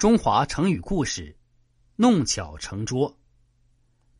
[0.00, 1.36] 中华成语故事：
[1.94, 3.14] 弄巧成拙。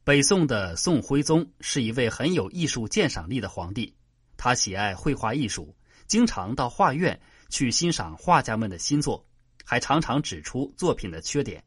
[0.05, 3.97] 北宋的宋徽宗是一位很有艺术鉴赏力的皇帝，
[4.37, 5.75] 他喜爱绘画艺术，
[6.07, 9.27] 经常到画院去欣赏画家们的新作，
[9.65, 11.65] 还常常指出作品的缺点。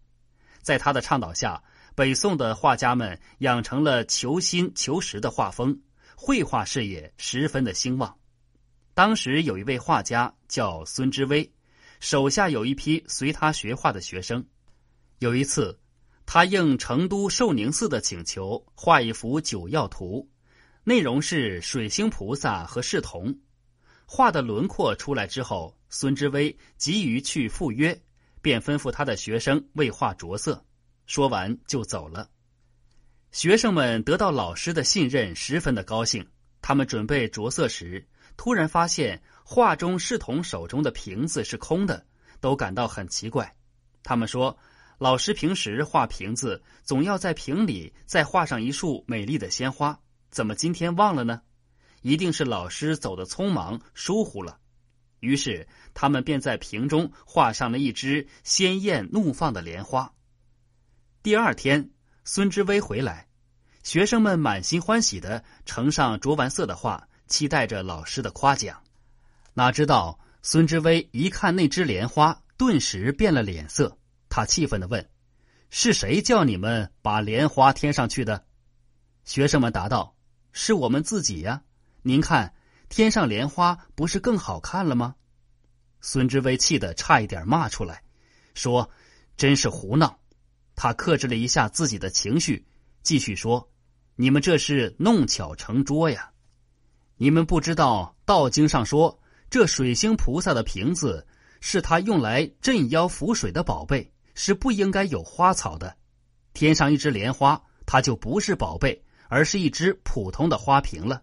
[0.61, 1.59] 在他的倡导下，
[1.95, 5.75] 北宋的画家们养成了求新求实的画风，
[6.15, 8.15] 绘画事业十分的兴旺。
[8.93, 11.51] 当时有一位画家叫孙之微。
[12.03, 14.45] 手下有一批随他学画的学生。
[15.19, 15.79] 有一次，
[16.25, 20.29] 他应成都寿宁寺的请求，画一幅九曜图，
[20.83, 23.33] 内容是水星菩萨和侍童。
[24.05, 27.97] 画的轮廓出来之后，孙之微急于去赴约，
[28.41, 30.61] 便吩咐他的学生为画着色。
[31.05, 32.29] 说完就走了。
[33.31, 36.27] 学生们得到老师的信任，十分的高兴。
[36.61, 38.05] 他们准备着色时，
[38.37, 39.21] 突然发现。
[39.45, 42.03] 画中侍童手中的瓶子是空的，
[42.39, 43.53] 都感到很奇怪。
[44.01, 44.57] 他们说
[44.97, 49.99] ：“老师平时画瓶子，总要在瓶里再画上一束美丽的鲜花，
[50.31, 51.41] 怎么今天忘了呢？
[52.01, 54.57] 一定是老师走的匆忙，疏忽了。”
[55.19, 60.11] 于是他们便在瓶中画上了一只鲜艳怒放的莲花。
[61.21, 61.91] 第二天，
[62.23, 63.27] 孙之微回来，
[63.83, 68.79] 学生们满心欢喜的呈上着完色的画，期待着老师的夸奖。
[69.55, 73.97] 哪知道孙之微一看那只莲花，顿时变了脸色。
[74.29, 75.09] 他气愤的问
[75.71, 78.45] ：“是谁叫你们把莲花添上去的？”
[79.25, 80.15] 学生们答道
[80.53, 81.63] ：“是我们自己呀！
[82.03, 82.53] 您看，
[82.87, 85.15] 添上莲花不是更好看了吗？”
[86.01, 88.03] 孙之微气得差一点骂出来，
[88.53, 88.91] 说
[89.35, 90.19] ：“真是胡闹！”
[90.77, 92.63] 他克制了一下自己的情绪，
[93.01, 93.71] 继续说
[94.17, 96.29] ：“你们这是弄巧成拙呀！
[97.17, 99.17] 你们不知道《道经》上说。”
[99.53, 101.27] 这水星菩萨的瓶子
[101.61, 105.95] 是他用来镇妖伏水的宝贝，是不应该有花草的。
[106.55, 111.21] 添上一只莲花，它就不是宝贝，而是一只普通的花瓶了。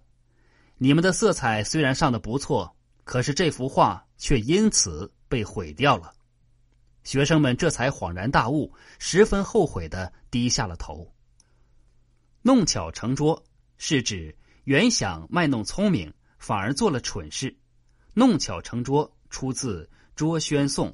[0.79, 6.13] 你们的色彩虽然上的不错，可是这幅画却因此被毁掉了。
[7.03, 11.13] 学生们这才恍然大悟，十分后悔的低下了头。
[12.43, 13.43] 弄巧成拙
[13.77, 14.33] 是指
[14.65, 17.57] 原想卖弄聪明，反而做了蠢事。
[18.15, 19.85] 弄巧成拙出自
[20.15, 20.89] 《卓宣颂》。